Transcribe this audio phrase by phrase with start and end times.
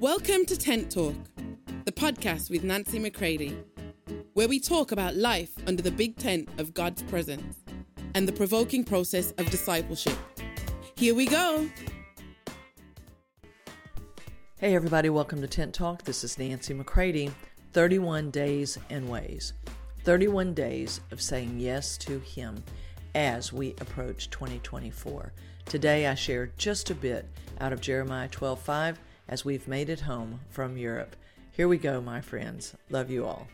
[0.00, 1.16] Welcome to Tent Talk,
[1.84, 3.58] the podcast with Nancy McCready,
[4.34, 7.56] where we talk about life under the big tent of God's presence
[8.14, 10.16] and the provoking process of discipleship.
[10.94, 11.68] Here we go.
[14.60, 16.04] Hey, everybody, welcome to Tent Talk.
[16.04, 17.32] This is Nancy McCready.
[17.72, 19.52] 31 Days and Ways.
[20.04, 22.62] 31 days of saying yes to Him
[23.16, 25.32] as we approach 2024.
[25.64, 27.28] Today I share just a bit
[27.60, 31.14] out of Jeremiah 12:5 as we've made it home from Europe.
[31.52, 32.74] Here we go, my friends.
[32.88, 33.48] Love you all.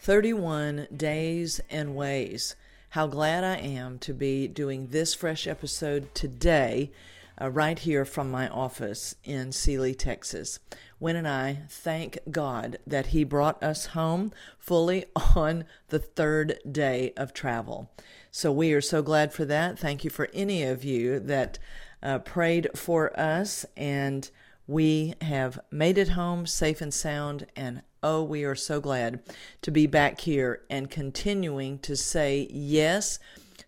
[0.00, 2.56] 31 Days and Ways.
[2.90, 6.92] How glad I am to be doing this fresh episode today,
[7.40, 10.60] uh, right here from my office in Sealy, Texas.
[11.00, 17.12] Win and I thank God that He brought us home fully on the third day
[17.16, 17.90] of travel.
[18.30, 19.78] So we are so glad for that.
[19.78, 21.58] Thank you for any of you that
[22.04, 24.30] uh, prayed for us, and
[24.66, 27.46] we have made it home safe and sound.
[27.56, 29.20] And oh, we are so glad
[29.62, 33.18] to be back here and continuing to say yes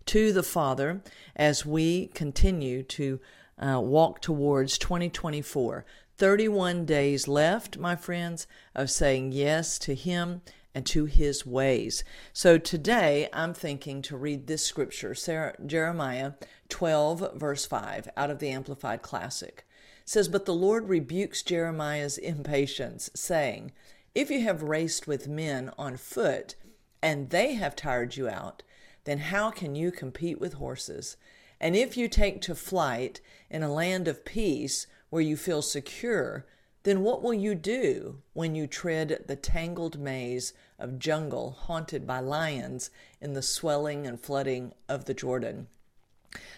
[0.05, 1.01] to the Father
[1.35, 3.19] as we continue to
[3.59, 5.85] uh, walk towards 2024.
[6.19, 10.43] 31 days left, my friends, of saying yes to Him
[10.77, 12.05] and to His ways.
[12.35, 16.33] So today I'm thinking to read this scripture, Sarah, Jeremiah
[16.69, 19.65] 12, verse 5, out of the Amplified Classic.
[20.03, 23.73] It says, But the Lord rebukes Jeremiah's impatience, saying,
[24.15, 26.57] If you have raced with men on foot,
[27.03, 28.63] and they have tired you out,
[29.05, 31.17] then how can you compete with horses?
[31.59, 36.45] And if you take to flight in a land of peace, where you feel secure,
[36.87, 42.21] then what will you do when you tread the tangled maze of jungle haunted by
[42.21, 45.67] lions in the swelling and flooding of the Jordan?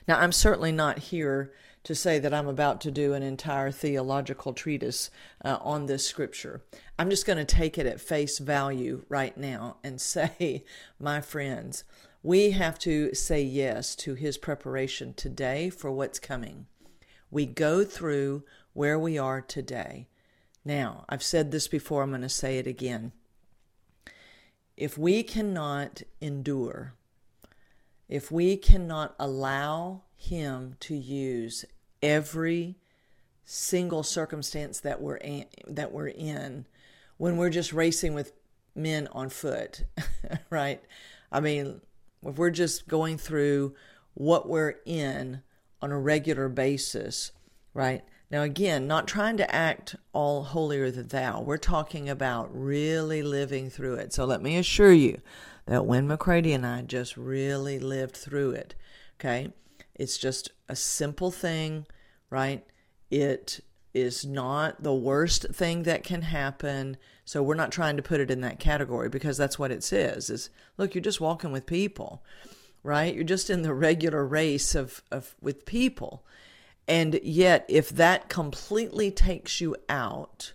[0.06, 4.52] Now, I'm certainly not here to say that I'm about to do an entire theological
[4.52, 5.10] treatise
[5.42, 6.62] uh, on this scripture.
[6.98, 10.62] I'm just going to take it at face value right now and say,
[11.00, 11.84] my friends,
[12.22, 16.66] we have to say yes to his preparation today for what's coming.
[17.30, 18.42] We go through
[18.74, 20.06] where we are today.
[20.68, 23.12] Now, I've said this before, I'm going to say it again.
[24.76, 26.92] If we cannot endure,
[28.06, 31.64] if we cannot allow Him to use
[32.02, 32.76] every
[33.46, 36.66] single circumstance that we're in, that we're in
[37.16, 38.34] when we're just racing with
[38.74, 39.84] men on foot,
[40.50, 40.82] right?
[41.32, 41.80] I mean,
[42.22, 43.74] if we're just going through
[44.12, 45.40] what we're in
[45.80, 47.32] on a regular basis,
[47.72, 48.04] right?
[48.30, 51.40] Now, again, not trying to act all holier than thou.
[51.40, 54.12] We're talking about really living through it.
[54.12, 55.22] So let me assure you
[55.66, 58.74] that Win McCready and I just really lived through it,
[59.18, 59.52] okay?
[59.94, 61.86] It's just a simple thing,
[62.30, 62.64] right?
[63.10, 63.60] It
[63.94, 66.98] is not the worst thing that can happen.
[67.24, 70.30] So we're not trying to put it in that category because that's what it says
[70.30, 72.22] is look, you're just walking with people,
[72.82, 73.14] right?
[73.14, 76.24] You're just in the regular race of, of with people.
[76.88, 80.54] And yet, if that completely takes you out,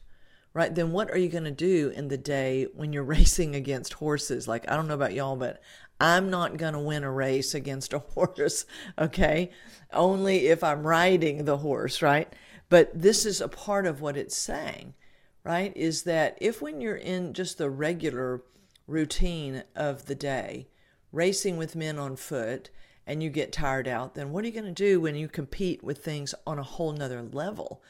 [0.54, 3.94] right, then what are you going to do in the day when you're racing against
[3.94, 4.48] horses?
[4.48, 5.62] Like, I don't know about y'all, but
[6.02, 8.66] I'm not going to win a race against a horse,
[8.98, 9.52] okay?
[9.94, 12.34] Only if I'm riding the horse, right?
[12.68, 14.96] But this is a part of what it's saying,
[15.44, 15.72] right?
[15.78, 18.42] Is that if when you're in just the regular
[18.88, 20.68] routine of the day,
[21.12, 22.72] racing with men on foot,
[23.06, 25.84] and you get tired out, then what are you going to do when you compete
[25.84, 27.82] with things on a whole nother level?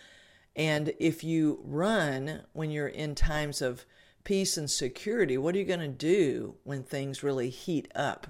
[0.56, 3.86] And if you run when you're in times of
[4.24, 8.28] peace and security, what are you going to do when things really heat up?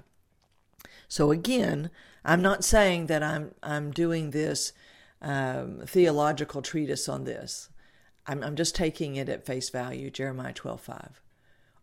[1.08, 1.90] So again,
[2.24, 4.72] I'm not saying that I'm I'm doing this
[5.20, 7.68] um, theological treatise on this.
[8.26, 10.10] I'm, I'm just taking it at face value.
[10.10, 11.12] Jeremiah 12:5.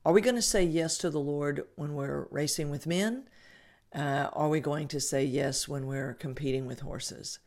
[0.04, 3.28] Are we going to say yes to the Lord when we're racing with men?
[3.94, 7.40] Uh, are we going to say yes when we're competing with horses?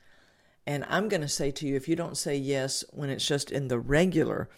[0.66, 3.50] And I'm going to say to you if you don't say yes when it's just
[3.50, 4.48] in the regular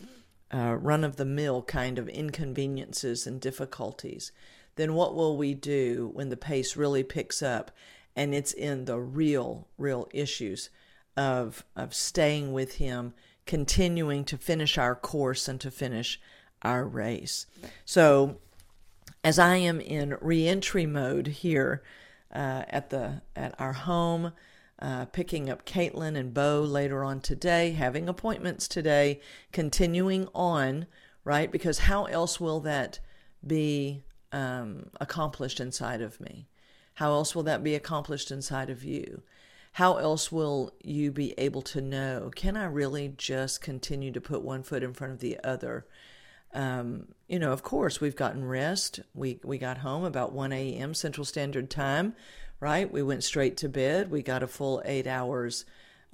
[0.53, 4.33] uh, run of the mill kind of inconveniences and difficulties,
[4.77, 7.71] then what will we do when the pace really picks up
[8.15, 10.71] and it's in the real, real issues
[11.17, 13.15] of, of staying with Him,
[13.47, 16.21] continuing to finish our course and to finish
[16.63, 17.47] our race?
[17.85, 18.39] So,
[19.27, 21.83] as I am in reentry mode here
[22.33, 24.33] uh, at the at our home,
[24.79, 29.19] uh, picking up Caitlin and Bo later on today, having appointments today,
[29.51, 30.87] continuing on,
[31.25, 31.51] right?
[31.51, 33.01] Because how else will that
[33.45, 36.47] be um, accomplished inside of me?
[36.95, 39.25] How else will that be accomplished inside of you?
[39.77, 42.31] how else will you be able to know?
[42.35, 45.85] Can I really just continue to put one foot in front of the other?
[46.57, 49.01] Um, you know, of course, we've gotten rest.
[49.15, 50.95] We we got home about 1 a.m.
[50.95, 52.15] Central Standard Time,
[52.61, 52.91] right?
[52.91, 54.11] We went straight to bed.
[54.11, 55.67] We got a full eight hours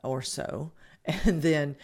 [0.03, 0.73] or so,
[1.05, 1.77] and then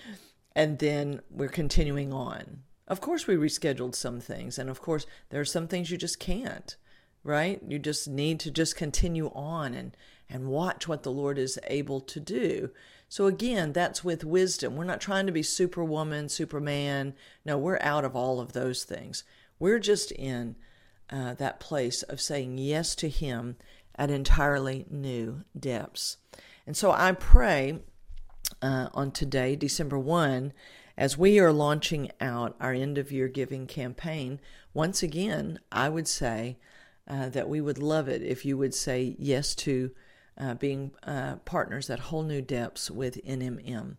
[0.57, 2.63] and then we're continuing on.
[2.89, 6.19] Of course, we rescheduled some things, and of course, there are some things you just
[6.19, 6.75] can't,
[7.23, 7.61] right?
[7.67, 9.97] You just need to just continue on and
[10.31, 12.71] and watch what the Lord is able to do.
[13.09, 14.77] So again, that's with wisdom.
[14.77, 17.15] We're not trying to be superwoman, superman.
[17.45, 19.25] No, we're out of all of those things.
[19.59, 20.57] We're just in
[21.11, 23.57] uh, that place of saying yes to Him
[23.97, 26.19] at entirely new depths.
[26.67, 27.81] And so I pray
[28.61, 30.53] uh, on today, December 1,
[30.99, 34.41] as we are launching out our end of year giving campaign,
[34.75, 36.59] once again, I would say
[37.09, 39.93] uh, that we would love it if you would say yes to
[40.39, 43.97] uh, being uh, partners at whole new depths with NMM.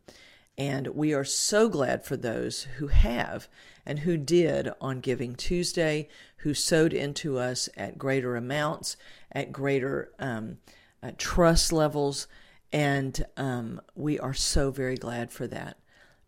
[0.57, 3.47] And we are so glad for those who have
[3.85, 8.97] and who did on Giving Tuesday, who sowed into us at greater amounts,
[9.31, 10.57] at greater um,
[11.01, 12.27] uh, trust levels.
[12.73, 15.77] And um, we are so very glad for that.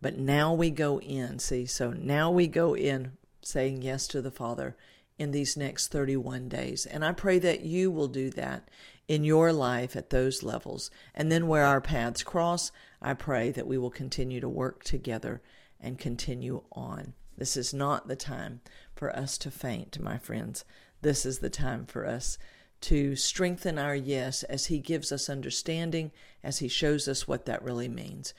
[0.00, 3.12] But now we go in, see, so now we go in
[3.42, 4.76] saying yes to the Father
[5.18, 6.86] in these next 31 days.
[6.86, 8.68] And I pray that you will do that
[9.12, 10.90] in your life at those levels.
[11.14, 12.72] And then where our paths cross,
[13.02, 15.42] I pray that we will continue to work together
[15.78, 17.12] and continue on.
[17.36, 18.62] This is not the time
[18.94, 20.64] for us to faint, my friends.
[21.02, 22.38] This is the time for us
[22.82, 26.10] to strengthen our yes as He gives us understanding,
[26.42, 28.32] as He shows us what that really means.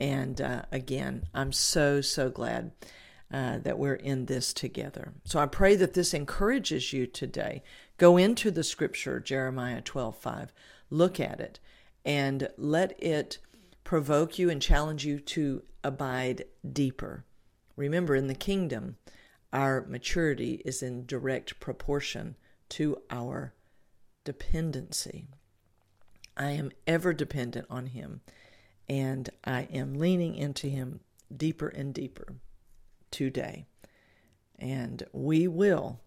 [0.00, 2.72] And uh, again, I'm so, so glad
[3.30, 5.12] uh, that we're in this together.
[5.24, 7.62] So I pray that this encourages you today.
[7.98, 10.52] Go into the scripture, Jeremiah 12 5.
[10.90, 11.60] Look at it
[12.04, 13.38] and let it
[13.84, 17.24] provoke you and challenge you to abide deeper.
[17.76, 18.96] Remember, in the kingdom,
[19.52, 22.36] our maturity is in direct proportion
[22.70, 23.54] to our
[24.24, 25.26] dependency.
[26.36, 28.20] I am ever dependent on Him,
[28.88, 31.00] and I am leaning into Him
[31.34, 32.36] deeper and deeper
[33.10, 33.66] today.
[34.58, 36.00] And we will,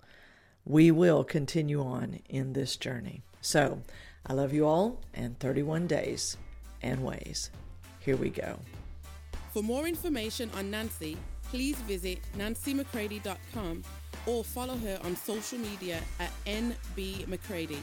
[0.66, 3.24] we will continue on in this journey.
[3.42, 3.82] So
[4.26, 6.38] I love you all and 31 days
[6.82, 7.50] and ways.
[8.00, 8.60] Here we go.
[9.54, 13.84] For more information on Nancy, please visit nancymccready.com
[14.26, 17.80] or follow her on social media at NB McCready.